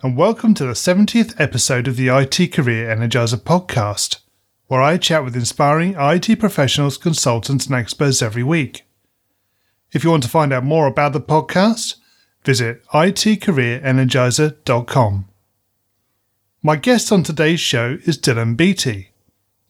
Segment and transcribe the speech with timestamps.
[0.00, 4.20] and welcome to the 70th episode of the IT Career Energizer podcast,
[4.68, 8.84] where I chat with inspiring IT professionals, consultants, and experts every week.
[9.90, 11.96] If you want to find out more about the podcast,
[12.44, 15.28] visit itcareerenergizer.com.
[16.62, 19.10] My guest on today's show is Dylan Beattie.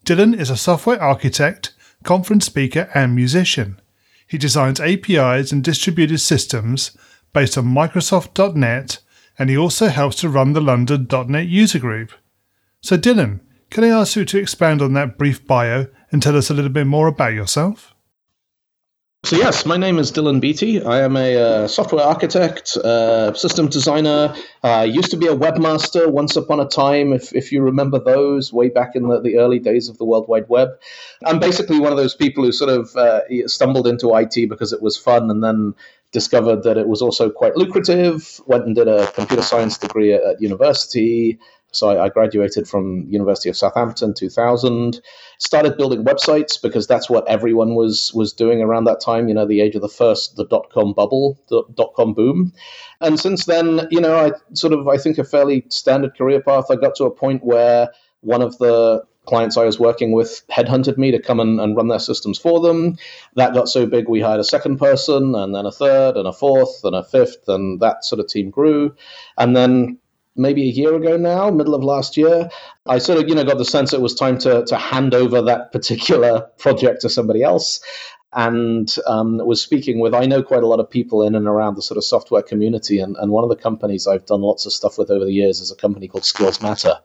[0.05, 1.73] Dylan is a software architect,
[2.03, 3.81] conference speaker, and musician.
[4.27, 6.91] He designs APIs and distributed systems
[7.33, 8.99] based on Microsoft.NET,
[9.39, 12.13] and he also helps to run the London.NET user group.
[12.81, 16.51] So, Dylan, can I ask you to expand on that brief bio and tell us
[16.51, 17.95] a little bit more about yourself?
[19.25, 20.81] So yes, my name is Dylan Beattie.
[20.81, 24.33] I am a uh, software architect, uh, system designer.
[24.63, 27.99] I uh, used to be a webmaster once upon a time, if, if you remember
[27.99, 30.69] those, way back in the, the early days of the World Wide Web.
[31.27, 34.81] I'm basically one of those people who sort of uh, stumbled into IT because it
[34.81, 35.75] was fun and then
[36.13, 40.23] discovered that it was also quite lucrative, went and did a computer science degree at,
[40.23, 41.41] at university.
[41.73, 45.01] So I, I, graduated from University of Southampton 2000.
[45.39, 49.29] Started building websites because that's what everyone was was doing around that time.
[49.29, 52.53] You know, the age of the first the dot com bubble, the dot com boom.
[53.01, 56.67] And since then, you know, I sort of I think a fairly standard career path.
[56.71, 60.97] I got to a point where one of the clients I was working with headhunted
[60.97, 62.97] me to come and, and, run their systems for them.
[63.37, 66.33] That got so big, we hired a second person, and then a third, and a
[66.33, 68.97] fourth, and a fifth, and that sort of team grew.
[69.37, 69.99] And then
[70.39, 72.49] maybe a year ago now, middle of last year,
[72.87, 75.43] I sort of you know got the sense it was time to to hand over
[75.43, 77.81] that particular project to somebody else.
[78.31, 81.77] And um, was speaking with, I know quite a lot of people in and around
[81.77, 83.01] the sort of software community.
[83.01, 85.61] And, and one of the companies I've done lots of stuff with over the years
[85.61, 86.97] is a company called Skills Matter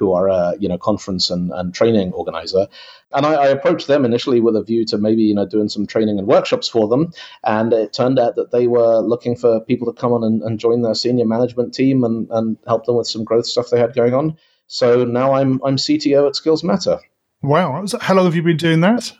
[0.00, 2.66] who are a you know conference and, and training organizer.
[3.12, 5.86] And I, I, approached them initially with a view to maybe you know doing some
[5.86, 7.12] training and workshops for them.
[7.44, 10.58] And it turned out that they were looking for people to come on and, and
[10.58, 13.94] join their senior management team and, and help them with some growth stuff they had
[13.94, 14.38] going on.
[14.66, 16.98] So now I'm I'm CTO at Skills Matter.
[17.42, 19.12] Wow, how long have you been doing that?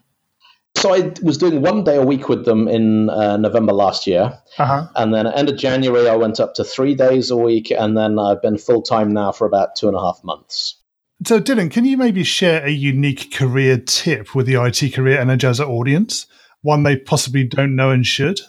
[0.76, 4.38] So I was doing one day a week with them in uh, November last year,
[4.56, 4.86] uh-huh.
[4.96, 7.96] and then at end of January I went up to three days a week, and
[7.96, 10.76] then I've been full time now for about two and a half months.
[11.26, 15.68] So Dylan, can you maybe share a unique career tip with the IT Career Energizer
[15.68, 16.26] audience,
[16.62, 18.40] one they possibly don't know and should?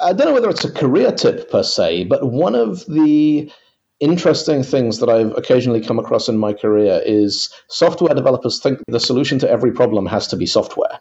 [0.00, 3.52] I don't know whether it's a career tip per se, but one of the
[4.00, 8.98] interesting things that I've occasionally come across in my career is software developers think the
[8.98, 11.00] solution to every problem has to be software.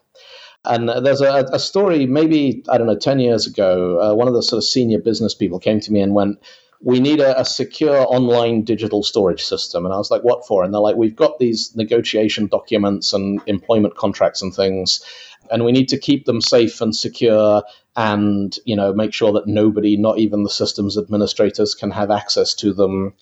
[0.66, 4.34] And there's a, a story, maybe, I don't know, 10 years ago, uh, one of
[4.34, 6.38] the sort of senior business people came to me and went,
[6.82, 9.86] we need a, a, secure online digital storage system.
[9.86, 10.64] And I was like, what for?
[10.64, 15.04] And they're like, we've got these negotiation documents and employment contracts and things,
[15.52, 17.64] and we need to keep them safe and secure
[17.96, 22.54] and, you know, make sure that nobody, not even the systems administrators, can have access
[22.56, 23.14] to them.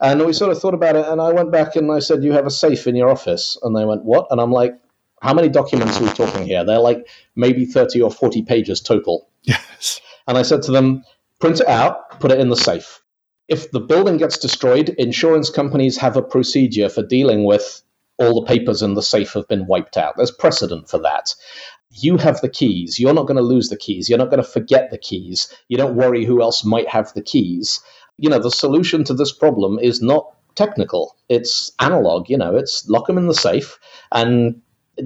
[0.00, 2.32] And we sort of thought about it, and I went back and I said, You
[2.32, 3.56] have a safe in your office.
[3.62, 4.26] And they went, What?
[4.30, 4.74] And I'm like,
[5.22, 6.64] how many documents are we talking here?
[6.64, 9.28] They're like maybe 30 or 40 pages total.
[9.44, 10.00] Yes.
[10.26, 11.04] And I said to them,
[11.40, 13.00] print it out, put it in the safe.
[13.48, 17.82] If the building gets destroyed, insurance companies have a procedure for dealing with
[18.22, 20.14] all the papers in the safe have been wiped out.
[20.16, 21.34] There's precedent for that.
[21.90, 22.98] You have the keys.
[22.98, 24.08] You're not going to lose the keys.
[24.08, 25.52] You're not going to forget the keys.
[25.68, 27.80] You don't worry who else might have the keys.
[28.18, 31.16] You know, the solution to this problem is not technical.
[31.28, 33.78] It's analog, you know, it's lock them in the safe
[34.12, 34.60] and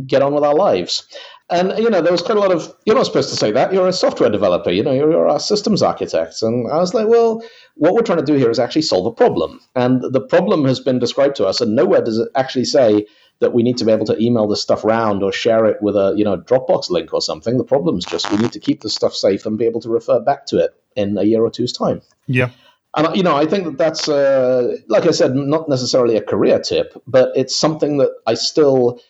[0.06, 1.06] get on with our lives.
[1.48, 3.72] And you know, there was quite a lot of you're not supposed to say that.
[3.72, 4.70] You're a software developer.
[4.70, 6.42] You know, you're, you're a systems architect.
[6.42, 7.42] And I was like, well,
[7.74, 9.60] what we're trying to do here is actually solve a problem.
[9.76, 13.06] And the problem has been described to us, and nowhere does it actually say
[13.38, 15.94] that we need to be able to email this stuff around or share it with
[15.94, 17.58] a you know Dropbox link or something.
[17.58, 19.88] The problem is just we need to keep this stuff safe and be able to
[19.88, 22.00] refer back to it in a year or two's time.
[22.26, 22.50] Yeah.
[22.96, 26.58] And you know, I think that that's uh, like I said, not necessarily a career
[26.58, 29.00] tip, but it's something that I still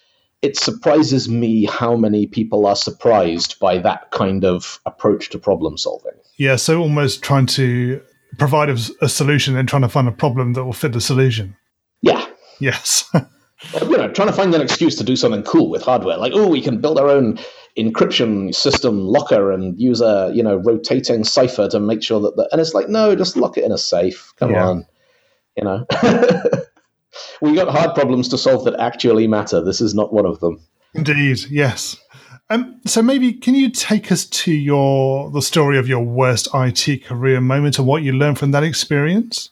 [0.46, 5.76] it surprises me how many people are surprised by that kind of approach to problem
[5.76, 6.12] solving.
[6.38, 8.00] Yeah, so almost trying to
[8.38, 11.56] provide a, a solution and trying to find a problem that will fit the solution.
[12.00, 12.24] Yeah.
[12.60, 13.10] Yes.
[13.14, 16.46] you know, trying to find an excuse to do something cool with hardware, like oh,
[16.46, 17.40] we can build our own
[17.76, 22.48] encryption system locker and use a you know rotating cipher to make sure that the
[22.52, 24.32] and it's like no, just lock it in a safe.
[24.36, 24.68] Come yeah.
[24.68, 24.86] on,
[25.56, 25.86] you know.
[27.40, 29.62] we got hard problems to solve that actually matter.
[29.62, 30.60] This is not one of them.
[30.94, 31.96] Indeed, yes.
[32.48, 37.04] Um, so maybe can you take us to your the story of your worst IT
[37.04, 39.50] career moment and what you learned from that experience?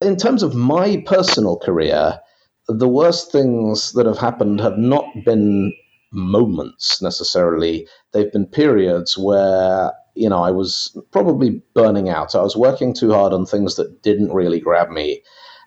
[0.00, 2.18] In terms of my personal career,
[2.66, 5.72] the worst things that have happened have not been
[6.12, 7.86] moments necessarily.
[8.12, 12.34] They've been periods where you know I was probably burning out.
[12.34, 15.22] I was working too hard on things that didn't really grab me,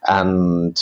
[0.08, 0.80] and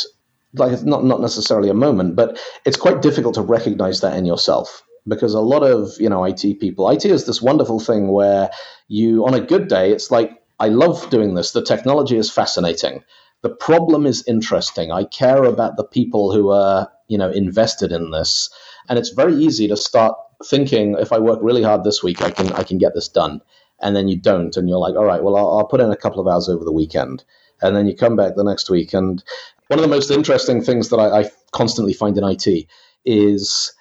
[0.53, 4.25] like it's not not necessarily a moment, but it's quite difficult to recognize that in
[4.25, 8.49] yourself because a lot of you know IT people, IT is this wonderful thing where
[8.87, 11.51] you on a good day, it's like I love doing this.
[11.51, 13.03] The technology is fascinating.
[13.41, 14.91] The problem is interesting.
[14.91, 18.49] I care about the people who are you know invested in this,
[18.87, 20.15] and it's very easy to start
[20.45, 23.41] thinking if I work really hard this week, I can I can get this done,
[23.79, 25.97] and then you don't, and you're like, all right, well I'll, I'll put in a
[25.97, 27.23] couple of hours over the weekend,
[27.61, 29.23] and then you come back the next week, and
[29.69, 32.67] one of the most interesting things that I, I constantly find in IT
[33.05, 33.71] is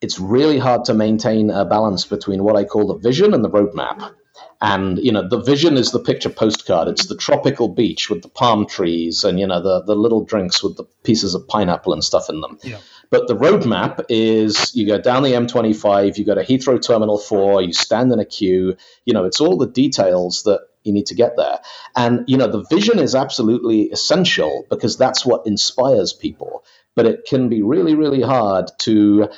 [0.00, 3.48] it's really hard to maintain a balance between what I call the vision and the
[3.48, 4.12] roadmap.
[4.60, 6.88] And you know, the vision is the picture postcard.
[6.88, 10.62] It's the tropical beach with the palm trees and you know the the little drinks
[10.62, 12.58] with the pieces of pineapple and stuff in them.
[12.62, 12.78] Yeah.
[13.10, 17.62] But the roadmap is you go down the M25, you go to Heathrow Terminal 4,
[17.62, 18.76] you stand in a queue.
[19.04, 21.58] You know, it's all the details that you need to get there.
[21.96, 26.64] And, you know, the vision is absolutely essential because that's what inspires people.
[26.94, 29.28] But it can be really, really hard to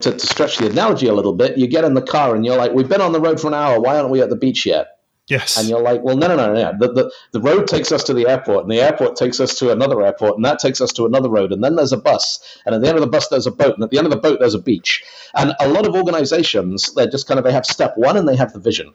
[0.00, 2.56] to, to stretch the analogy a little bit, you get in the car and you're
[2.56, 3.80] like, we've been on the road for an hour.
[3.80, 4.98] Why aren't we at the beach yet?
[5.26, 5.56] Yes.
[5.56, 6.72] And you're like, well, no, no, no, no.
[6.78, 9.72] The, the, the road takes us to the airport, and the airport takes us to
[9.72, 11.50] another airport, and that takes us to another road.
[11.50, 12.40] And then there's a bus.
[12.66, 13.74] And at the end of the bus, there's a boat.
[13.74, 15.02] And at the end of the boat, there's a beach.
[15.34, 18.36] And a lot of organizations, they're just kind of, they have step one and they
[18.36, 18.92] have the vision.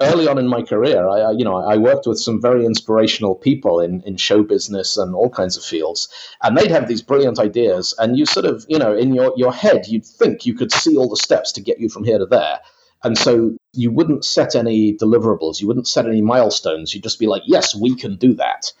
[0.00, 3.78] Early on in my career, I, you know, I worked with some very inspirational people
[3.78, 6.08] in, in show business and all kinds of fields.
[6.42, 7.94] And they'd have these brilliant ideas.
[7.98, 10.96] And you sort of, you know, in your, your head, you'd think you could see
[10.96, 12.58] all the steps to get you from here to there.
[13.04, 16.94] And so you wouldn't set any deliverables, you wouldn't set any milestones.
[16.94, 18.72] You'd just be like, yes, we can do that.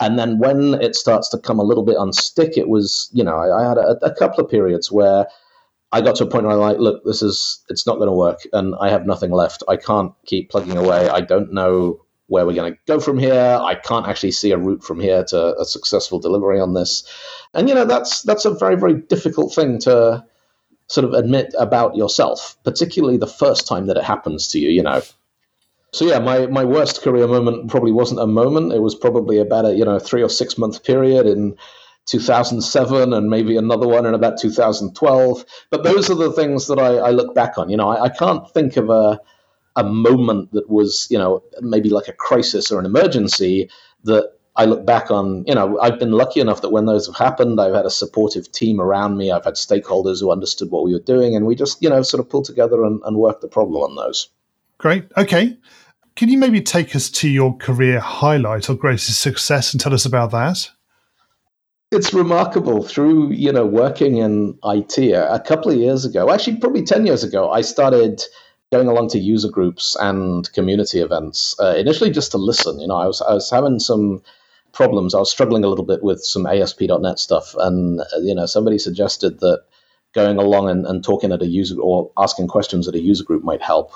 [0.00, 3.36] And then when it starts to come a little bit unstick, it was, you know,
[3.36, 5.26] I, I had a, a, couple of periods where
[5.94, 8.12] I got to a point where I'm like, look, this is, it's not going to
[8.12, 8.40] work.
[8.52, 9.62] And I have nothing left.
[9.68, 11.08] I can't keep plugging away.
[11.08, 13.58] I don't know where we're going to go from here.
[13.60, 17.04] I can't actually see a route from here to a successful delivery on this.
[17.52, 20.24] And, you know, that's, that's a very, very difficult thing to,
[20.86, 24.82] sort of admit about yourself, particularly the first time that it happens to you, you
[24.82, 25.02] know.
[25.92, 28.72] So yeah, my, my worst career moment probably wasn't a moment.
[28.72, 31.56] It was probably about a you know three or six month period in
[32.06, 35.44] 2007 and maybe another one in about 2012.
[35.70, 37.70] But those are the things that I, I look back on.
[37.70, 39.20] You know, I, I can't think of a
[39.76, 43.68] a moment that was you know maybe like a crisis or an emergency
[44.04, 47.16] that I look back on, you know, I've been lucky enough that when those have
[47.16, 49.32] happened, I've had a supportive team around me.
[49.32, 52.20] I've had stakeholders who understood what we were doing, and we just, you know, sort
[52.20, 54.28] of pulled together and, and worked the problem on those.
[54.78, 55.10] Great.
[55.16, 55.58] Okay.
[56.14, 60.06] Can you maybe take us to your career highlight or greatest success and tell us
[60.06, 60.70] about that?
[61.94, 62.82] It's remarkable.
[62.82, 67.22] Through you know working in IT a couple of years ago, actually probably ten years
[67.22, 68.20] ago, I started
[68.72, 71.54] going along to user groups and community events.
[71.60, 72.80] Uh, initially, just to listen.
[72.80, 74.22] You know, I was I was having some
[74.72, 75.14] problems.
[75.14, 78.78] I was struggling a little bit with some ASP.NET stuff, and uh, you know, somebody
[78.78, 79.62] suggested that
[80.14, 83.44] going along and, and talking at a user or asking questions at a user group
[83.44, 83.92] might help.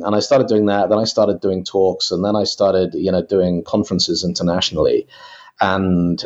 [0.00, 0.88] And I started doing that.
[0.88, 5.06] Then I started doing talks, and then I started, you know, doing conferences internationally.
[5.60, 6.24] And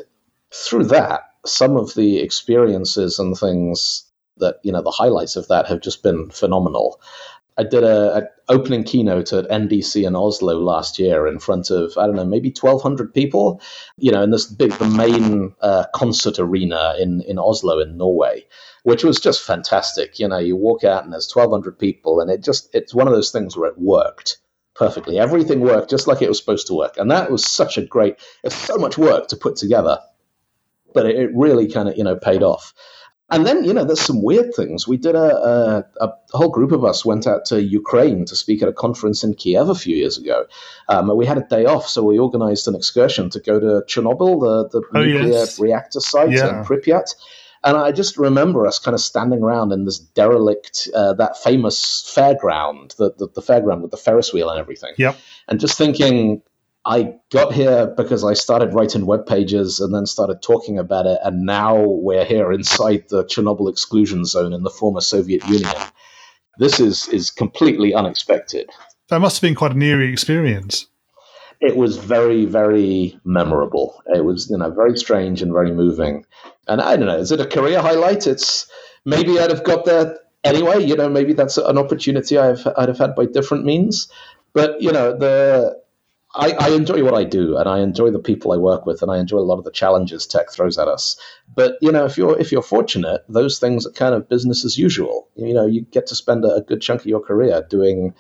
[0.52, 4.04] through that, some of the experiences and things
[4.38, 7.00] that you know the highlights of that have just been phenomenal.
[7.58, 11.96] I did a, a, opening keynote at NDC in Oslo last year in front of
[11.98, 13.60] I don't know maybe twelve hundred people,
[13.98, 18.46] you know, in this big the main uh, concert arena in in Oslo in Norway,
[18.82, 20.18] which was just fantastic.
[20.18, 23.06] You know, you walk out and there's twelve hundred people, and it just it's one
[23.06, 24.38] of those things where it worked
[24.74, 25.18] perfectly.
[25.18, 28.16] Everything worked just like it was supposed to work, and that was such a great.
[28.42, 29.98] It's so much work to put together,
[30.92, 32.74] but it, really kind of you know paid off.
[33.32, 34.88] And then, you know, there's some weird things.
[34.88, 38.60] We did a, a, a, whole group of us went out to Ukraine to speak
[38.60, 40.46] at a conference in Kiev a few years ago.
[40.88, 44.40] Um, we had a day off, so we organized an excursion to go to Chernobyl,
[44.40, 45.60] the, the oh, nuclear yes.
[45.60, 46.58] reactor site yeah.
[46.58, 47.14] in Pripyat.
[47.62, 52.02] And I just remember us kind of standing around in this derelict, uh, that famous
[52.16, 54.94] fairground, the, the, the fairground with the Ferris wheel and everything.
[54.96, 55.16] Yep.
[55.46, 56.42] And just thinking,
[56.90, 61.20] I got here because I started writing web pages and then started talking about it,
[61.22, 65.72] and now we're here inside the Chernobyl exclusion zone in the former Soviet Union.
[66.58, 68.68] This is is completely unexpected.
[69.08, 70.88] That must have been quite an eerie experience.
[71.60, 74.02] it was very, very memorable.
[74.06, 76.24] It was, you know, very strange and very moving.
[76.66, 78.26] And I don't know, is it a career highlight?
[78.26, 78.66] It's
[79.04, 80.84] maybe I'd have got there anyway.
[80.84, 84.08] You know, maybe that's an opportunity I've I'd have had by different means.
[84.52, 85.79] But you know, the
[86.34, 89.10] I, I, enjoy what I do, and I enjoy the people I work with, and
[89.10, 91.18] I enjoy a lot of the challenges tech throws at us.
[91.52, 94.78] But you know, if you're if you're fortunate, those things are kind of business as
[94.78, 95.28] usual.
[95.34, 98.14] You know, you get to spend a, a good chunk of your career doing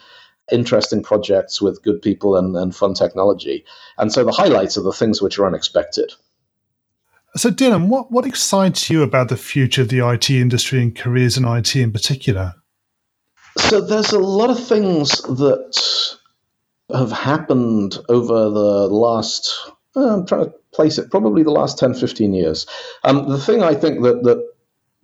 [0.50, 3.64] interesting projects with good people and, and fun technology.
[3.98, 6.12] And so the highlights are the things which are unexpected.
[7.36, 11.36] So, Dylan, what, what excites you about the future of the IT industry and careers
[11.36, 12.54] in IT in particular?
[13.56, 16.18] So, there's a lot of things that
[16.94, 19.54] have happened over the last,
[19.96, 22.66] uh, I'm trying to place it, probably the last 10, 15 years.
[23.04, 24.48] Um, the thing I think that, that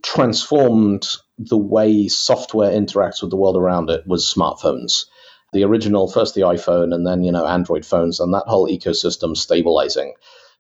[0.03, 5.07] transformed the way software interacts with the world around it was smartphones.
[5.53, 9.37] The original, first the iPhone, and then, you know, Android phones, and that whole ecosystem
[9.37, 10.15] stabilizing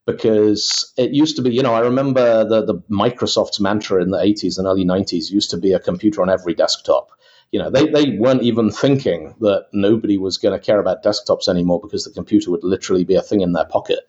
[0.06, 4.18] because it used to be, you know, I remember the, the Microsoft's mantra in the
[4.18, 7.10] 80s and early 90s used to be a computer on every desktop
[7.52, 11.48] you know, they, they weren't even thinking that nobody was going to care about desktops
[11.48, 14.00] anymore because the computer would literally be a thing in their pocket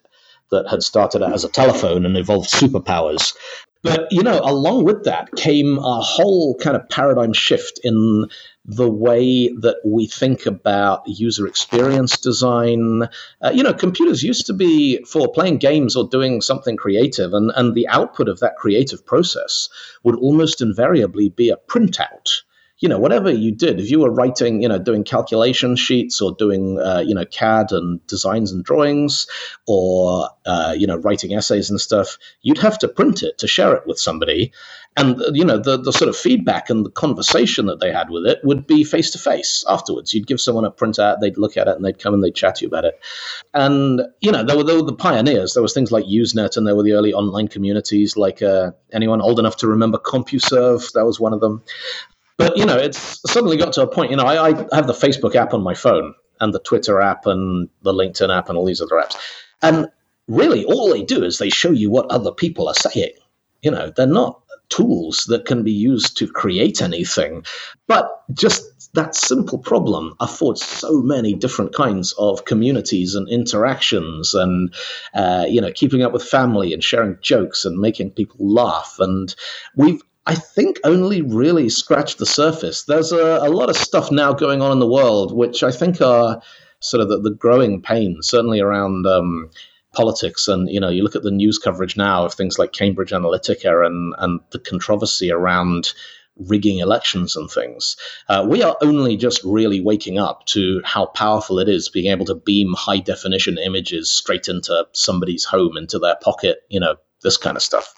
[0.50, 3.34] that had started out as a telephone and evolved superpowers.
[3.82, 8.28] But, you know, along with that came a whole kind of paradigm shift in
[8.64, 13.08] the way that we think about user experience design.
[13.40, 17.52] Uh, you know, computers used to be for playing games or doing something creative, and,
[17.54, 19.68] and the output of that creative process
[20.02, 22.42] would almost invariably be a printout
[22.80, 26.32] you know, whatever you did, if you were writing, you know, doing calculation sheets or
[26.32, 29.26] doing, uh, you know, CAD and designs and drawings
[29.66, 33.74] or, uh, you know, writing essays and stuff, you'd have to print it to share
[33.74, 34.52] it with somebody.
[34.96, 38.26] And, you know, the, the sort of feedback and the conversation that they had with
[38.26, 40.14] it would be face to face afterwards.
[40.14, 42.56] You'd give someone a printout, they'd look at it and they'd come and they'd chat
[42.56, 42.98] to you about it.
[43.54, 45.54] And, you know, there were, there were the pioneers.
[45.54, 49.20] There was things like Usenet and there were the early online communities like uh, anyone
[49.20, 51.62] old enough to remember CompuServe, that was one of them.
[52.38, 54.10] But you know, it's suddenly got to a point.
[54.10, 57.26] You know, I, I have the Facebook app on my phone and the Twitter app
[57.26, 59.16] and the LinkedIn app and all these other apps,
[59.60, 59.88] and
[60.28, 63.12] really all they do is they show you what other people are saying.
[63.60, 67.44] You know, they're not tools that can be used to create anything,
[67.86, 74.74] but just that simple problem affords so many different kinds of communities and interactions and
[75.14, 79.34] uh, you know keeping up with family and sharing jokes and making people laugh and
[79.76, 82.84] we've I think only really scratched the surface.
[82.84, 86.02] There's a, a, lot of stuff now going on in the world, which I think
[86.02, 86.42] are
[86.80, 89.50] sort of the, the growing pains, certainly around um,
[89.94, 90.46] politics.
[90.46, 93.86] And, you know, you look at the news coverage now of things like Cambridge Analytica
[93.86, 95.94] and, and the controversy around
[96.36, 97.96] rigging elections and things.
[98.28, 102.26] Uh, we are only just really waking up to how powerful it is being able
[102.26, 107.36] to beam high definition images straight into somebody's home, into their pocket, you know, this
[107.36, 107.94] kind of stuff.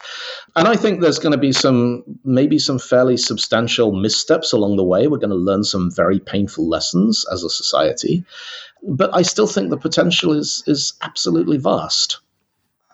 [0.57, 4.85] And I think there's going to be some, maybe some fairly substantial missteps along the
[4.85, 5.07] way.
[5.07, 8.25] We're going to learn some very painful lessons as a society.
[8.83, 12.21] But I still think the potential is, is absolutely vast.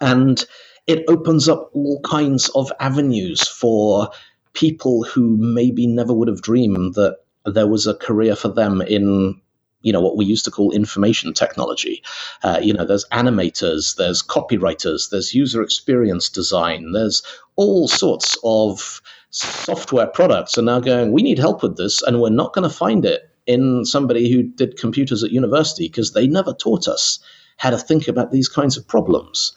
[0.00, 0.44] And
[0.86, 4.10] it opens up all kinds of avenues for
[4.52, 9.40] people who maybe never would have dreamed that there was a career for them in
[9.82, 12.02] you know what we used to call information technology.
[12.42, 17.22] Uh, you know, there's animators, there's copywriters, there's user experience design, there's
[17.56, 21.12] all sorts of software products are now going.
[21.12, 24.42] We need help with this, and we're not going to find it in somebody who
[24.42, 27.20] did computers at university because they never taught us
[27.58, 29.54] how to think about these kinds of problems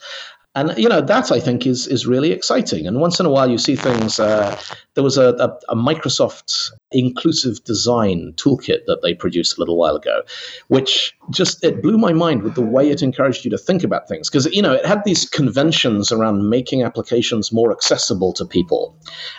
[0.56, 2.86] and you know that I think is is really exciting.
[2.86, 4.18] And once in a while, you see things.
[4.18, 4.58] Uh,
[4.94, 9.94] there was a, a, a, Microsoft inclusive design toolkit that they produced a little while
[9.94, 10.22] ago,
[10.66, 14.08] which just it blew my mind with the way it encouraged you to think about
[14.08, 14.28] things.
[14.28, 18.96] Because you know it had these conventions around making applications more accessible to people,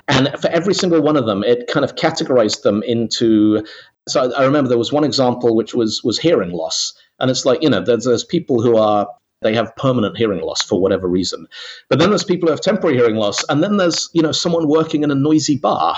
[0.08, 3.66] and for every single one of them, it kind of categorized them into.
[4.08, 6.94] So I remember there was one example which was was hearing loss.
[7.20, 9.08] And it's like, you know, there's, there's people who are
[9.42, 11.48] they have permanent hearing loss for whatever reason.
[11.90, 14.68] But then there's people who have temporary hearing loss, and then there's you know someone
[14.68, 15.98] working in a noisy bar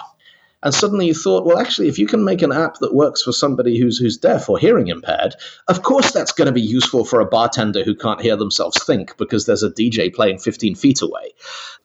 [0.63, 3.31] and suddenly you thought, well, actually, if you can make an app that works for
[3.31, 5.35] somebody who's who's deaf or hearing impaired,
[5.67, 9.15] of course that's going to be useful for a bartender who can't hear themselves think
[9.17, 11.33] because there's a DJ playing 15 feet away.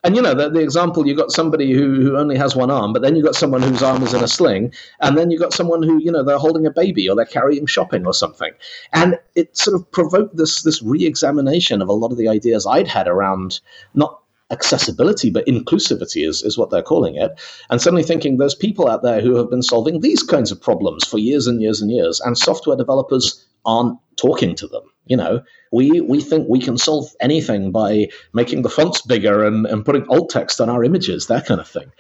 [0.05, 2.93] And you know, the, the example you got somebody who, who only has one arm,
[2.93, 5.53] but then you got someone whose arm is in a sling, and then you got
[5.53, 8.53] someone who, you know, they're holding a baby or they're carrying shopping or something.
[8.93, 12.87] And it sort of provoked this this re-examination of a lot of the ideas I'd
[12.87, 13.61] had around
[13.95, 14.21] not
[14.51, 17.33] accessibility, but inclusivity is, is what they're calling it.
[17.71, 21.05] And suddenly thinking there's people out there who have been solving these kinds of problems
[21.05, 24.83] for years and years and years, and software developers aren't talking to them.
[25.09, 29.67] You know, we we think we can solve anything by making the fonts bigger and,
[29.67, 31.91] and putting alt text on our images, that kind of thing.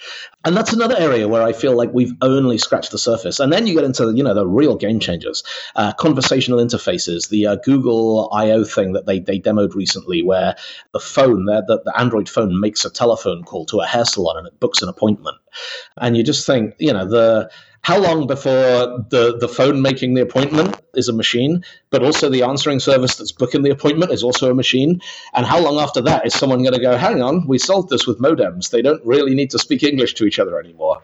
[0.45, 3.41] And that's another area where I feel like we've only scratched the surface.
[3.41, 5.43] And then you get into you know the real game changers,
[5.77, 10.55] uh, conversational interfaces, the uh, Google I/O thing that they they demoed recently, where
[10.93, 14.39] the phone, the, the, the Android phone, makes a telephone call to a hair salon
[14.39, 15.37] and it books an appointment.
[15.97, 17.51] And you just think, you know, the
[17.83, 22.43] how long before the, the phone making the appointment is a machine, but also the
[22.43, 25.01] answering service that's booking the appointment is also a machine?
[25.33, 28.07] And how long after that is someone going to go, hang on, we solved this
[28.07, 28.71] with modems.
[28.71, 31.03] They don't really need to speak English to each other anymore.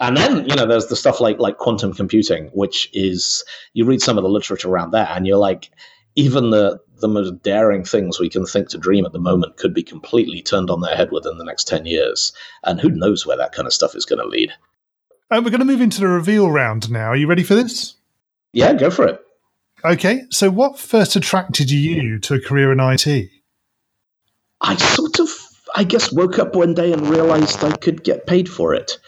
[0.00, 4.00] And then, you know, there's the stuff like like quantum computing, which is you read
[4.00, 5.70] some of the literature around that and you're like,
[6.14, 9.74] even the the most daring things we can think to dream at the moment could
[9.74, 12.32] be completely turned on their head within the next 10 years.
[12.62, 14.52] And who knows where that kind of stuff is going to lead.
[15.32, 17.06] Uh, we're going to move into the reveal round now.
[17.06, 17.94] Are you ready for this?
[18.52, 19.18] Yeah, go for it.
[19.82, 23.30] Okay, so what first attracted you to a career in IT?
[24.60, 25.30] I sort of,
[25.74, 28.98] I guess, woke up one day and realized I could get paid for it.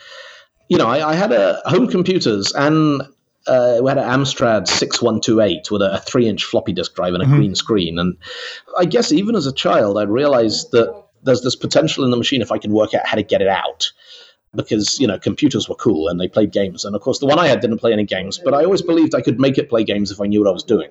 [0.69, 3.03] You know, I, I had a home computers and
[3.47, 7.23] uh, we had an Amstrad 6128 with a, a three inch floppy disk drive and
[7.23, 7.37] a mm-hmm.
[7.37, 7.99] green screen.
[7.99, 8.17] And
[8.79, 12.41] I guess even as a child, I realized that there's this potential in the machine
[12.41, 13.93] if I can work out how to get it out
[14.55, 16.85] because you know computers were cool and they played games.
[16.85, 19.15] And of course the one i had didn't play any games but i always believed
[19.15, 20.91] i could make it play games if i knew what i was doing.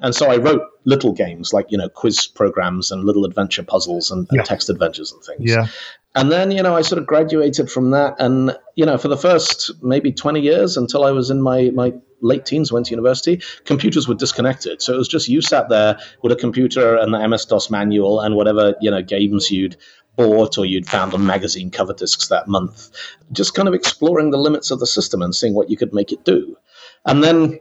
[0.00, 4.10] And so i wrote little games like you know quiz programs and little adventure puzzles
[4.10, 4.42] and, and yeah.
[4.42, 5.50] text adventures and things.
[5.50, 5.66] Yeah.
[6.14, 9.16] And then you know i sort of graduated from that and you know for the
[9.16, 11.92] first maybe 20 years until i was in my my
[12.22, 14.80] late teens went to university computers were disconnected.
[14.80, 18.36] So it was just you sat there with a computer and the ms-dos manual and
[18.36, 19.76] whatever you know games you'd
[20.16, 22.90] bought or you'd found on magazine cover discs that month,
[23.32, 26.12] just kind of exploring the limits of the system and seeing what you could make
[26.12, 26.56] it do.
[27.04, 27.60] And then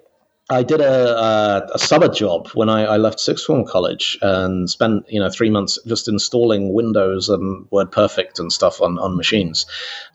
[0.50, 4.70] I did a, a, a summer job when I, I, left sixth form college and
[4.70, 9.66] spent you know three months just installing Windows and WordPerfect and stuff on, on machines,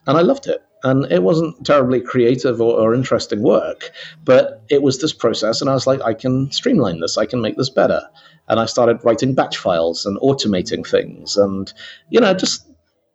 [0.06, 0.62] and I loved it.
[0.86, 3.90] And it wasn't terribly creative or, or interesting work,
[4.24, 7.40] but it was this process, and I was like, I can streamline this, I can
[7.40, 8.02] make this better
[8.48, 11.72] and I started writing batch files and automating things, and
[12.10, 12.66] you know, just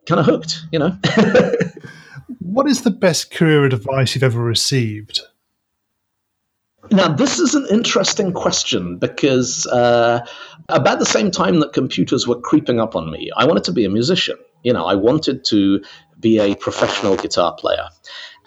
[0.05, 0.61] kind of hooked.
[0.71, 0.97] You know.
[2.39, 5.21] what is the best career advice you've ever received?
[6.91, 10.25] Now, this is an interesting question because uh,
[10.67, 13.85] about the same time that computers were creeping up on me, I wanted to be
[13.85, 14.35] a musician.
[14.63, 15.81] You know, I wanted to
[16.21, 17.89] be a professional guitar player.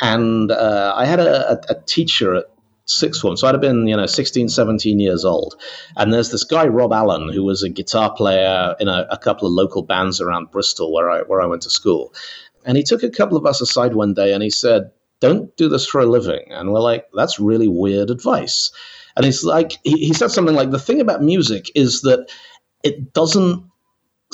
[0.01, 2.45] And uh, I had a, a, teacher at
[2.87, 3.37] sixth form.
[3.37, 5.55] So I'd have been, you know, 16, 17 years old.
[5.97, 9.47] And there's this guy, Rob Allen, who was a guitar player in a, a, couple
[9.47, 12.13] of local bands around Bristol where I, where I went to school.
[12.65, 15.69] And he took a couple of us aside one day and he said, Don't do
[15.69, 16.47] this for a living.
[16.51, 18.73] And we're like, That's really weird advice.
[19.17, 22.31] And he's like, he, he said something like, The thing about music is that
[22.83, 23.65] it doesn't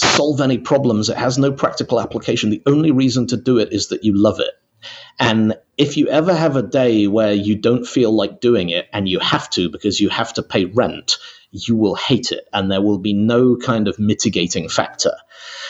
[0.01, 1.09] solve any problems.
[1.09, 2.51] It has no practical application.
[2.51, 4.53] The only reason to do it is that you love it.
[5.19, 9.09] And if you ever have a day where you don't feel like doing it and
[9.09, 11.17] you have to because you have to pay rent,
[11.53, 15.13] you will hate it and there will be no kind of mitigating factor.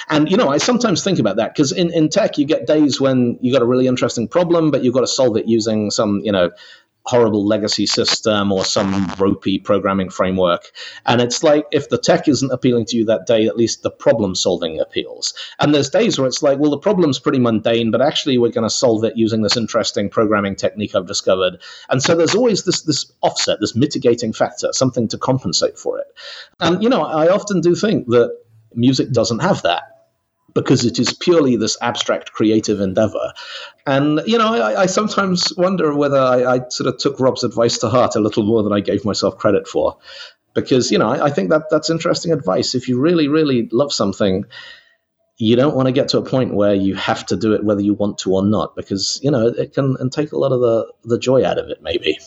[0.08, 3.00] And, you know, I sometimes think about that because in, in tech, you get days
[3.00, 6.20] when you got a really interesting problem, but you've got to solve it using some,
[6.22, 6.50] you know,
[7.04, 10.70] horrible legacy system or some ropey programming framework.
[11.06, 13.90] And it's like if the tech isn't appealing to you that day, at least the
[13.90, 15.34] problem solving appeals.
[15.58, 18.68] And there's days where it's like, well, the problem's pretty mundane, but actually we're going
[18.68, 21.60] to solve it using this interesting programming technique I've discovered.
[21.88, 26.06] And so there's always this this offset, this mitigating factor, something to compensate for it.
[26.60, 28.36] And you know, I often do think that
[28.74, 29.99] music doesn't have that
[30.54, 33.32] because it is purely this abstract creative endeavor.
[33.86, 37.78] And, you know, I, I sometimes wonder whether I, I, sort of took Rob's advice
[37.78, 39.98] to heart a little more than I gave myself credit for.
[40.54, 42.74] Because, you know, I, I think that that's interesting advice.
[42.74, 44.44] If you really, really love something,
[45.36, 47.80] you don't want to get to a point where you have to do it whether
[47.80, 50.60] you want to or not, because, you know, it can and take a lot of
[50.60, 52.18] the, the joy out of it, maybe.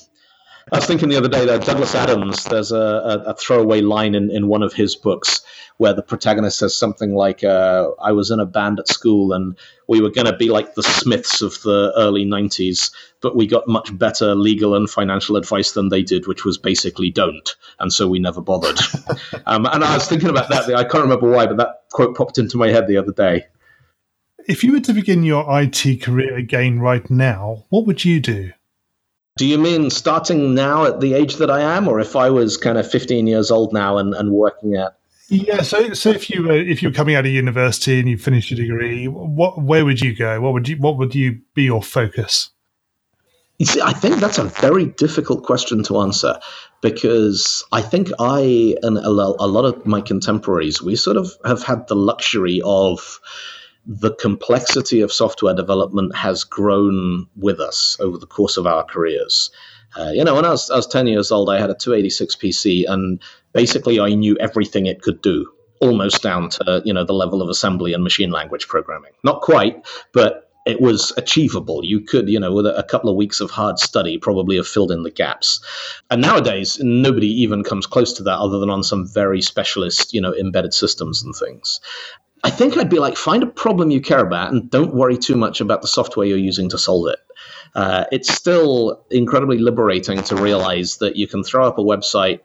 [0.73, 4.15] I was thinking the other day that Douglas Adams, there's a, a, a throwaway line
[4.15, 5.41] in, in one of his books
[5.77, 9.55] where the protagonist says something like, uh, I was in a band at school and
[9.87, 13.67] we were going to be like the Smiths of the early 90s, but we got
[13.67, 17.55] much better legal and financial advice than they did, which was basically don't.
[17.79, 18.79] And so we never bothered.
[19.45, 20.73] um, and I was thinking about that.
[20.73, 23.45] I can't remember why, but that quote popped into my head the other day.
[24.47, 28.53] If you were to begin your IT career again right now, what would you do?
[29.35, 32.55] Do you mean starting now at the age that I am, or if I was
[32.55, 34.95] kind of 15 years old now and, and working at
[35.29, 38.17] yeah, so so if you were if you were coming out of university and you
[38.17, 40.39] finished your degree, what where would you go?
[40.41, 42.51] What would you what would you be your focus?
[43.57, 46.39] You see, I think that's a very difficult question to answer
[46.81, 51.87] because I think I and a lot of my contemporaries, we sort of have had
[51.87, 53.19] the luxury of
[53.85, 59.51] the complexity of software development has grown with us over the course of our careers.
[59.95, 62.35] Uh, you know, when I was, I was 10 years old, I had a 286
[62.35, 67.13] PC, and basically I knew everything it could do, almost down to, you know, the
[67.13, 69.11] level of assembly and machine language programming.
[69.23, 71.83] Not quite, but it was achievable.
[71.83, 74.91] You could, you know, with a, couple of weeks of hard study, probably have filled
[74.91, 75.59] in the gaps.
[76.09, 80.21] And nowadays, nobody even comes close to that other than on some very specialist, you
[80.21, 81.81] know, embedded systems and things.
[82.43, 85.35] I think I'd be like, find a problem you care about and don't worry too
[85.35, 87.19] much about the software you're using to solve it.
[87.73, 92.41] Uh, it's still incredibly liberating to realize that you can throw up a website.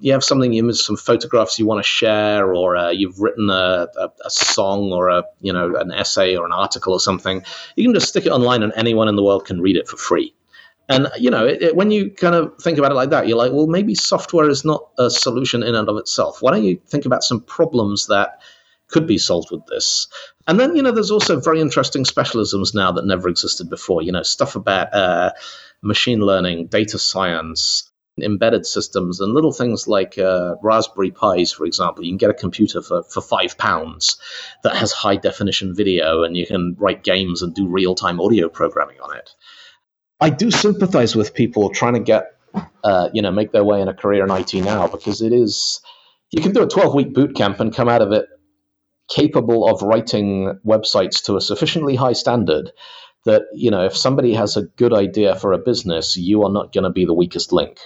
[0.00, 3.50] You have something, you have some photographs you want to share, or uh, you've written
[3.50, 7.44] a, a, a, song or a you know an essay or an article or something.
[7.76, 9.96] You can just stick it online, and anyone in the world can read it for
[9.96, 10.34] free.
[10.88, 13.38] And you know, it, it, when you kind of think about it like that, you're
[13.38, 16.42] like, well, maybe software is not a solution in and of itself.
[16.42, 18.40] Why don't you think about some problems that
[18.88, 20.08] could be solved with this.
[20.46, 24.02] And then, you know, there's also very interesting specialisms now that never existed before.
[24.02, 25.32] You know, stuff about uh,
[25.82, 32.04] machine learning, data science, embedded systems, and little things like uh, Raspberry Pis, for example.
[32.04, 34.18] You can get a computer for, for five pounds
[34.62, 38.48] that has high definition video, and you can write games and do real time audio
[38.48, 39.30] programming on it.
[40.20, 42.26] I do sympathize with people trying to get,
[42.84, 45.80] uh, you know, make their way in a career in IT now because it is.
[46.30, 48.26] You can do a 12 week boot camp and come out of it
[49.08, 52.72] capable of writing websites to a sufficiently high standard
[53.24, 56.72] that you know if somebody has a good idea for a business you are not
[56.72, 57.78] going to be the weakest link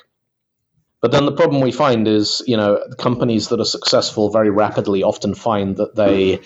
[1.00, 5.02] but then the problem we find is you know companies that are successful very rapidly
[5.02, 6.40] often find that they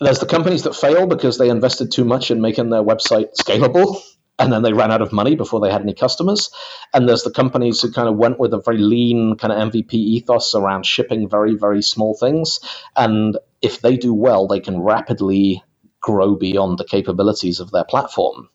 [0.00, 4.00] there's the companies that fail because they invested too much in making their website scalable
[4.40, 6.50] and then they ran out of money before they had any customers.
[6.94, 9.92] And there's the companies who kind of went with a very lean kind of MVP
[9.92, 12.58] ethos around shipping very, very small things.
[12.96, 15.62] And if they do well, they can rapidly
[16.00, 18.48] grow beyond the capabilities of their platform.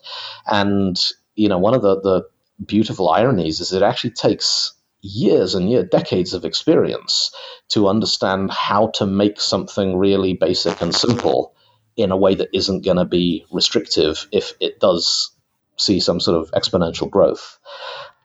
[0.47, 0.99] And,
[1.35, 2.23] you know, one of the, the
[2.65, 7.31] beautiful ironies is it actually takes years and years, decades of experience
[7.69, 11.53] to understand how to make something really basic and simple
[11.95, 15.31] in a way that isn't going to be restrictive if it does
[15.77, 17.59] see some sort of exponential growth.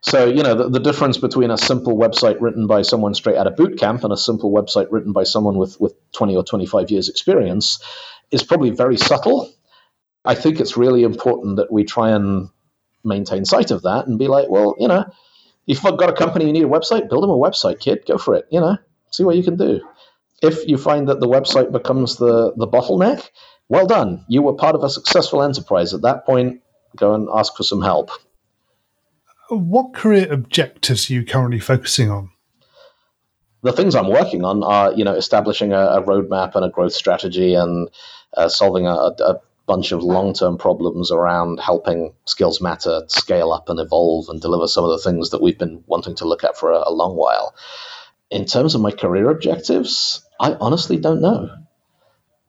[0.03, 3.47] So, you know, the, the, difference between a simple website written by someone straight out
[3.47, 6.91] of boot camp and a simple website written by someone with, with 20 or 25
[6.91, 7.81] years experience
[8.31, 9.53] is probably very subtle.
[10.25, 12.49] I think it's really important that we try and
[13.05, 15.05] maintain sight of that and be like, well, you know,
[15.67, 18.17] if you've got a company, you need a website, build them a website, kid, go
[18.17, 18.79] for it, you know,
[19.11, 19.81] see what you can do.
[20.43, 23.29] If you find that the website becomes the, the bottleneck,
[23.69, 24.25] well done.
[24.29, 25.93] You were part of a successful enterprise.
[25.93, 26.63] At that point,
[26.97, 28.11] go and ask for some help.
[29.51, 32.31] What career objectives are you currently focusing on?
[33.63, 36.93] The things I'm working on are, you know, establishing a, a roadmap and a growth
[36.93, 37.91] strategy, and
[38.37, 43.81] uh, solving a, a bunch of long-term problems around helping Skills Matter scale up and
[43.81, 46.71] evolve and deliver some of the things that we've been wanting to look at for
[46.71, 47.55] a, a long while.
[48.31, 51.51] In terms of my career objectives, I honestly don't know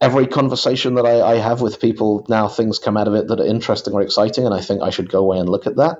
[0.01, 3.39] every conversation that I, I, have with people now, things come out of it that
[3.39, 5.99] are interesting or exciting, and I think I should go away and look at that.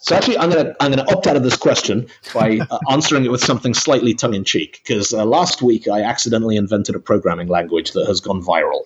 [0.00, 3.32] So actually, I'm gonna I'm gonna opt out of this question by uh, answering it
[3.32, 7.48] with something slightly tongue in cheek because uh, last week I accidentally invented a programming
[7.48, 8.84] language that has gone viral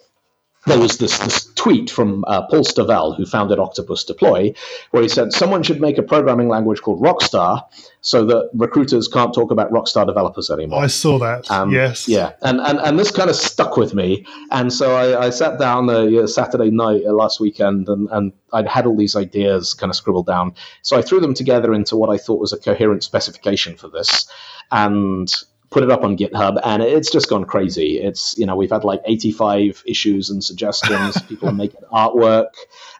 [0.66, 4.54] there was this, this tweet from uh, Paul Stovell, who founded Octopus Deploy,
[4.92, 7.64] where he said someone should make a programming language called Rockstar
[8.00, 10.82] so that recruiters can't talk about Rockstar developers anymore.
[10.82, 11.50] I saw that.
[11.50, 12.06] Um, yes.
[12.06, 12.32] Yeah.
[12.42, 14.24] And, and, and this kind of stuck with me.
[14.52, 18.68] And so I, I sat down uh, Saturday night uh, last weekend and, and I'd
[18.68, 20.54] had all these ideas kind of scribbled down.
[20.82, 24.26] So I threw them together into what I thought was a coherent specification for this.
[24.70, 25.32] And
[25.72, 27.98] put it up on GitHub, and it's just gone crazy.
[27.98, 31.20] It's you know we've had like 85 issues and suggestions.
[31.28, 32.50] People are making artwork,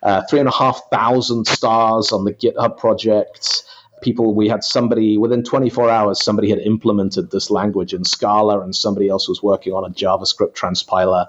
[0.02, 3.64] uh, three and a half thousand stars on the GitHub project.
[4.00, 8.74] People, we had somebody within 24 hours, somebody had implemented this language in Scala, and
[8.74, 11.26] somebody else was working on a JavaScript transpiler.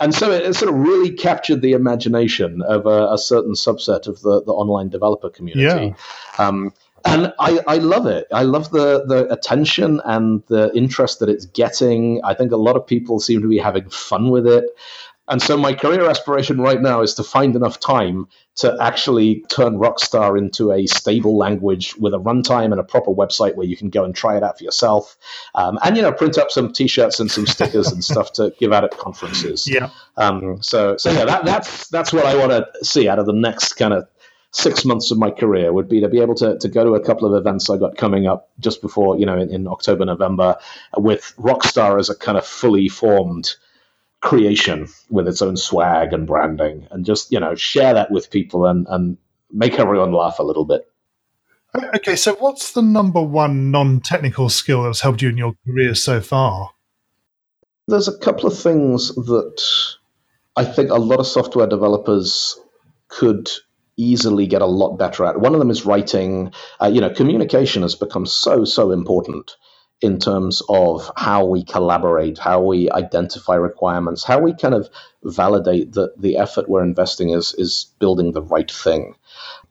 [0.00, 4.06] And so it, it sort of really captured the imagination of a, a certain subset
[4.06, 5.94] of the, the online developer community.
[6.38, 6.46] Yeah.
[6.46, 6.74] Um,
[7.04, 8.26] and I, I love it.
[8.32, 12.20] I love the the attention and the interest that it's getting.
[12.24, 14.64] I think a lot of people seem to be having fun with it.
[15.28, 19.74] And so my career aspiration right now is to find enough time to actually turn
[19.78, 23.90] Rockstar into a stable language with a runtime and a proper website where you can
[23.90, 25.16] go and try it out for yourself.
[25.54, 28.72] Um, and, you know, print up some t-shirts and some stickers and stuff to give
[28.72, 29.68] out at conferences.
[29.68, 29.90] Yeah.
[30.16, 33.32] Um, so, so yeah, that, that's, that's what I want to see out of the
[33.32, 34.08] next kind of
[34.52, 37.04] six months of my career would be to be able to, to go to a
[37.04, 40.56] couple of events I got coming up just before, you know, in, in October, November,
[40.96, 43.54] with Rockstar as a kind of fully formed
[44.20, 48.66] creation with its own swag and branding, and just, you know, share that with people
[48.66, 49.16] and, and
[49.52, 50.86] make everyone laugh a little bit.
[51.94, 55.94] Okay, so what's the number one non technical skill that's helped you in your career
[55.94, 56.72] so far?
[57.86, 59.62] There's a couple of things that
[60.56, 62.58] I think a lot of software developers
[63.08, 63.48] could
[64.00, 65.40] easily get a lot better at.
[65.40, 66.52] One of them is writing.
[66.80, 69.56] Uh, you know, communication has become so so important
[70.00, 74.88] in terms of how we collaborate, how we identify requirements, how we kind of
[75.22, 79.14] validate that the effort we're investing is is building the right thing.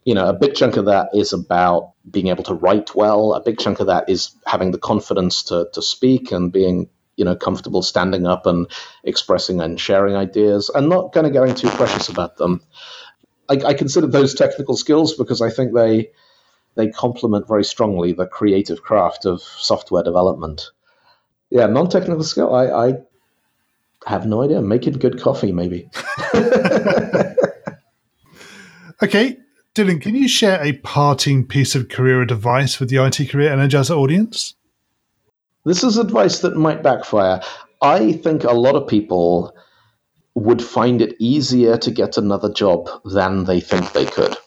[0.06, 3.34] You know, a big chunk of that is about being able to write well.
[3.34, 7.26] A big chunk of that is having the confidence to to speak and being you
[7.26, 8.68] know comfortable standing up and
[9.04, 12.62] expressing and sharing ideas and not kind of getting too precious about them.
[13.50, 16.12] I, I consider those technical skills because I think they
[16.76, 20.72] they complement very strongly the creative craft of software development.
[21.50, 22.54] Yeah, non-technical skill.
[22.54, 22.94] I, I
[24.06, 24.62] have no idea.
[24.62, 25.90] Making good coffee, maybe.
[29.04, 29.38] okay,
[29.76, 33.98] Dylan, can you share a parting piece of career advice with the IT Career Energizer
[33.98, 34.54] audience?
[35.66, 37.42] This is advice that might backfire.
[37.82, 39.54] I think a lot of people
[40.36, 44.38] would find it easier to get another job than they think they could.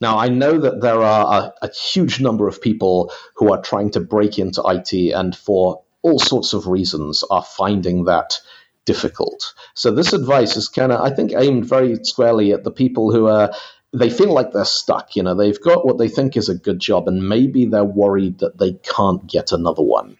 [0.00, 3.90] Now, I know that there are a, a, huge number of people who are trying
[3.92, 8.38] to break into IT and for all sorts of reasons are finding that
[8.84, 9.54] difficult.
[9.74, 13.26] So, this advice is kind of, I think, aimed very squarely at the people who
[13.26, 13.52] are.
[13.92, 15.16] They feel like they're stuck.
[15.16, 18.38] You know, they've got what they think is a good job, and maybe they're worried
[18.38, 20.18] that they can't get another one.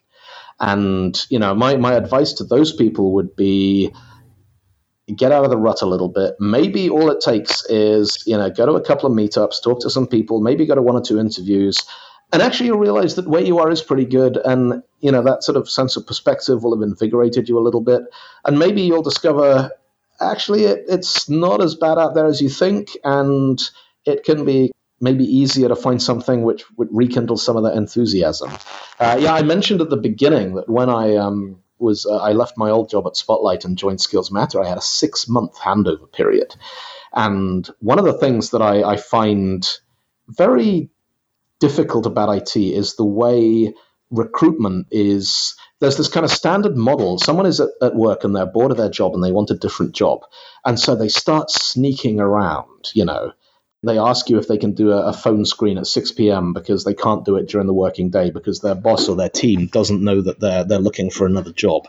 [0.58, 3.92] And, you know, my, my advice to those people would be
[5.16, 6.34] get out of the rut a little bit.
[6.38, 9.90] Maybe all it takes is, you know, go to a couple of meetups, talk to
[9.90, 11.78] some people, maybe go to one or two interviews,
[12.32, 14.36] and actually you'll realize that where you are is pretty good.
[14.36, 17.80] And, you know, that sort of sense of perspective will have invigorated you a little
[17.80, 18.02] bit.
[18.44, 19.70] And maybe you'll discover
[20.20, 22.90] actually it, it's not as bad out there as you think.
[23.02, 23.58] And
[24.04, 28.50] it can be maybe easier to find something which would rekindle some of that enthusiasm.
[28.98, 32.56] Uh, yeah, I mentioned at the beginning that when I um, was uh, I left
[32.56, 36.10] my old job at Spotlight and joined Skills Matter, I had a six month handover
[36.10, 36.54] period.
[37.12, 39.66] And one of the things that I, I find
[40.28, 40.90] very
[41.58, 43.74] difficult about IT is the way
[44.10, 47.18] recruitment is there's this kind of standard model.
[47.18, 49.56] Someone is at, at, work and they're bored of their job and they want a
[49.56, 50.20] different job.
[50.64, 53.32] And so they start sneaking around, you know,
[53.82, 56.52] they ask you if they can do a, a, phone screen at 6 p.m.
[56.52, 59.66] because they can't do it during the working day because their boss or their team
[59.66, 61.86] doesn't know that they're they're looking for another job,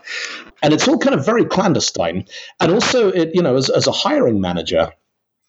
[0.62, 2.26] and it's all kind of very clandestine.
[2.60, 4.92] And also, it you know, as as a hiring manager,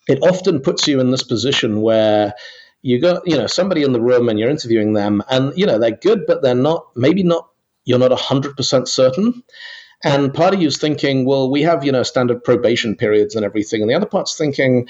[0.08, 2.34] it often puts you in this position where
[2.82, 5.78] you got you know somebody in the room and you're interviewing them, and you know
[5.78, 7.50] they're good, but they're not maybe not
[7.86, 9.44] you're not hundred percent certain.
[10.04, 13.82] And part of you's thinking, well, we have you know standard probation periods and everything,
[13.82, 14.90] and the other part's thinking,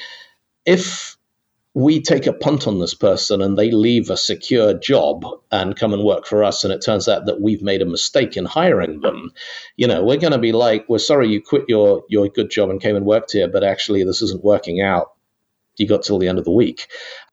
[0.66, 1.18] if
[1.74, 5.94] we take a punt on this person and they leave a secure job and come
[5.94, 6.64] and work for us.
[6.64, 9.32] And it turns out that we've made a mistake in hiring them.
[9.78, 12.70] You know we're going to be like we're sorry you quit your your good job
[12.70, 15.14] and came and worked here but actually this isn't working out.
[15.78, 16.88] You got till the end of the week.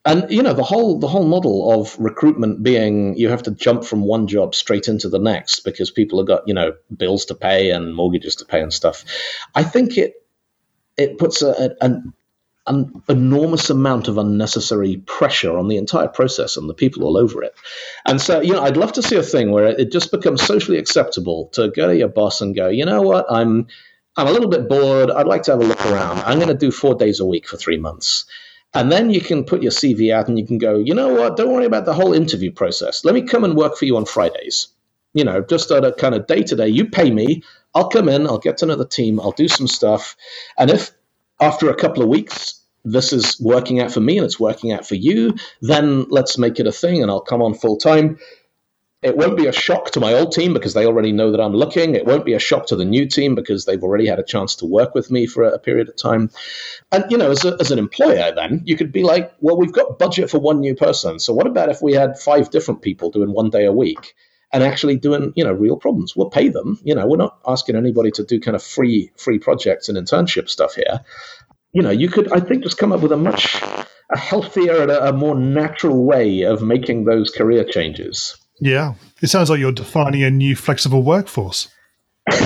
[0.05, 3.85] And you know the whole the whole model of recruitment being you have to jump
[3.85, 7.35] from one job straight into the next because people have got you know bills to
[7.35, 9.05] pay and mortgages to pay and stuff.
[9.57, 10.15] I think it
[10.97, 11.91] it puts a, a,
[12.69, 17.43] an enormous amount of unnecessary pressure on the entire process and the people all over
[17.43, 17.55] it.
[18.07, 20.79] And so, you know, I'd love to see a thing where it just becomes socially
[20.79, 23.67] acceptable to go to your boss and go, you know what, I'm
[24.17, 25.13] I'm a little bit bored.
[25.13, 26.19] I'd like to have a look around.
[26.21, 28.25] I'm going to do four days a week for three months.
[28.75, 31.37] And then you can put your CV out and you can go, you know what,
[31.37, 33.05] don't worry about the whole interview process.
[33.05, 34.69] Let me come and work for you on Fridays.
[35.15, 37.43] You know, just at a kind of day to day, you pay me,
[37.75, 40.17] I'll come in, I'll get to know the team, I'll do some stuff.
[40.59, 40.91] And if
[41.41, 42.58] after a couple of weeks
[42.93, 46.59] this is working out for me and it's working out for you, then let's make
[46.61, 48.19] it a thing and I'll come on full time.
[49.01, 51.53] It won't be a shock to my old team because they already know that I'm
[51.53, 51.95] looking.
[51.95, 54.57] It won't be a shock to the new team because they've already had a chance
[54.57, 56.31] to work with me for a, period of time.
[56.91, 59.73] And, you know, as, a, as an employer, then you could be like, well, we've
[59.73, 61.21] got budget for one new person.
[61.21, 64.15] So what about if we had five different people doing one day a week?
[64.51, 66.17] and actually doing you know real problems.
[66.17, 66.79] We'll pay them.
[66.83, 70.49] You know, we're not asking anybody to do kind of free free projects and internship
[70.49, 71.01] stuff here
[71.73, 73.61] you know, you could, I think, just come up with a much
[74.11, 78.37] a healthier and a, a more natural way of making those career changes.
[78.61, 81.69] Yeah, it sounds like you're defining a new flexible workforce.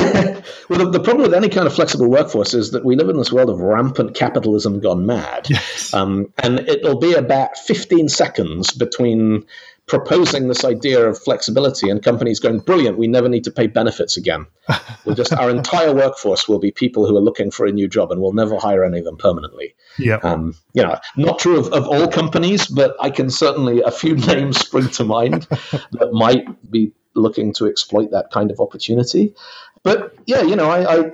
[0.69, 3.17] well, the, the, problem with any kind of flexible workforce is that we live in
[3.17, 5.49] this world of rampant capitalism gone mad.
[5.51, 5.93] Yes.
[5.93, 9.45] Um, and it'll be about 15 seconds between
[9.89, 14.17] proposing this idea of flexibility and companies going, brilliant, we never need to pay benefits
[14.17, 14.47] again.
[15.05, 18.13] we'll just, our entire workforce will be people who are looking for a new job
[18.13, 19.75] and we'll never hire any of them permanently.
[19.99, 20.19] Yeah.
[20.23, 24.15] Um, you know, not true of, of all companies, but I can certainly, a few
[24.27, 25.43] names spring to mind
[25.93, 29.35] that might be looking to exploit that kind of opportunity.
[29.83, 31.11] But yeah, you know, I, I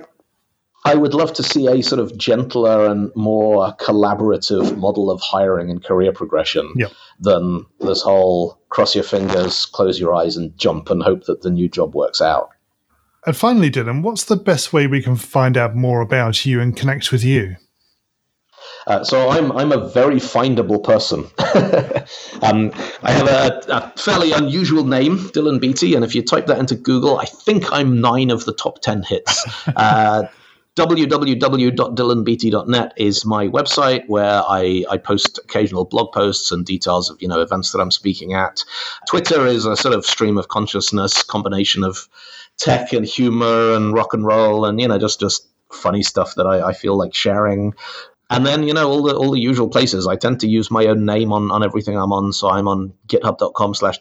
[0.85, 5.69] I would love to see a sort of gentler and more collaborative model of hiring
[5.69, 6.91] and career progression yep.
[7.19, 11.49] than this whole cross your fingers, close your eyes, and jump and hope that the
[11.49, 12.49] new job works out.
[13.25, 16.75] And finally, Dylan, what's the best way we can find out more about you and
[16.75, 17.57] connect with you?
[18.87, 21.25] Uh, so I'm I'm a very findable person.
[22.41, 22.71] um,
[23.03, 26.75] I have a, a, fairly unusual name, Dylan Beattie, and if you type that into
[26.75, 29.45] Google, I think I'm nine of the top ten hits.
[29.75, 30.23] Uh,
[30.77, 37.27] www.dylanbeattie.net is my website where I, I post occasional blog posts and details of you
[37.27, 38.63] know events that I'm speaking at.
[39.07, 42.07] Twitter is a sort of stream of consciousness combination of
[42.57, 46.45] tech and humor and rock and roll and you know just just funny stuff that
[46.45, 47.73] I, I feel like sharing.
[48.31, 50.05] And then, you know, all the all the usual places.
[50.05, 52.31] I tend to use my own name on, on everything I'm on.
[52.31, 53.99] So I'm on github.com slash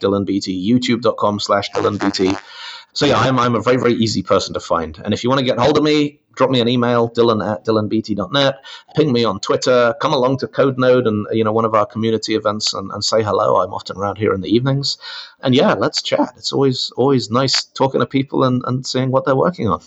[2.94, 2.96] Dylan Beattie, youtube.com slash Dylan Beattie.
[2.98, 4.98] So yeah, I'm, I'm a very, very easy person to find.
[5.04, 7.64] And if you want to get hold of me, drop me an email, dylan at
[7.64, 8.64] dylanbeattie.net,
[8.96, 12.34] ping me on Twitter, come along to CodeNode and, you know, one of our community
[12.34, 13.60] events and, and say hello.
[13.60, 14.98] I'm often around here in the evenings.
[15.42, 16.32] And yeah, let's chat.
[16.36, 19.82] It's always, always nice talking to people and, and seeing what they're working on.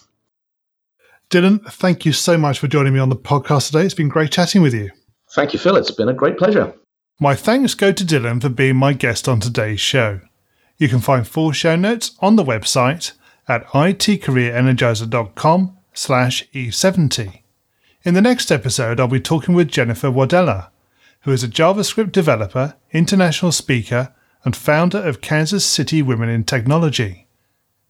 [1.29, 3.85] Dylan, thank you so much for joining me on the podcast today.
[3.85, 4.91] It's been great chatting with you.
[5.33, 5.77] Thank you, Phil.
[5.77, 6.73] It's been a great pleasure.
[7.21, 10.19] My thanks go to Dylan for being my guest on today's show.
[10.81, 13.11] You can find full show notes on the website
[13.47, 17.41] at itcareerenergizer.com slash E70.
[18.01, 20.69] In the next episode, I'll be talking with Jennifer Wadella,
[21.19, 24.11] who is a JavaScript developer, international speaker,
[24.43, 27.27] and founder of Kansas City Women in Technology.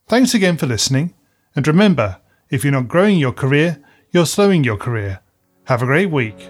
[0.10, 1.13] Thanks again for listening,
[1.56, 2.17] and remember,
[2.49, 5.21] if you're not growing your career, you're slowing your career.
[5.67, 6.49] Have a great week.